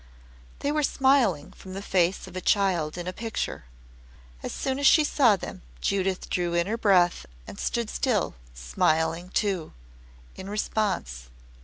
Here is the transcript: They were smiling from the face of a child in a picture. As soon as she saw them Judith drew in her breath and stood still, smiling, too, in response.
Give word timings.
They 0.61 0.71
were 0.71 0.81
smiling 0.81 1.51
from 1.51 1.73
the 1.75 1.81
face 1.83 2.25
of 2.25 2.35
a 2.35 2.41
child 2.41 2.97
in 2.97 3.05
a 3.05 3.13
picture. 3.13 3.65
As 4.41 4.51
soon 4.51 4.79
as 4.79 4.87
she 4.87 5.03
saw 5.03 5.35
them 5.35 5.61
Judith 5.79 6.27
drew 6.27 6.55
in 6.55 6.65
her 6.65 6.75
breath 6.75 7.27
and 7.45 7.59
stood 7.59 7.87
still, 7.87 8.33
smiling, 8.55 9.29
too, 9.29 9.73
in 10.35 10.49
response. 10.49 11.29